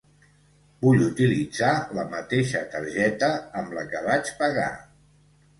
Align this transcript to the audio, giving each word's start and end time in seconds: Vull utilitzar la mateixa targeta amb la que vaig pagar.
Vull 0.85 1.03
utilitzar 1.07 1.73
la 1.99 2.05
mateixa 2.15 2.63
targeta 2.73 3.31
amb 3.63 3.79
la 3.79 3.85
que 3.93 4.03
vaig 4.09 4.37
pagar. 4.41 4.69